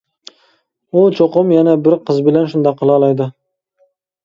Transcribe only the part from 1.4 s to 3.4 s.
يەنە بىر قىز بىلەن شۇنداق قىلالايدۇ.